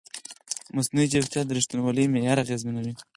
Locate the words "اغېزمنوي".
2.43-2.93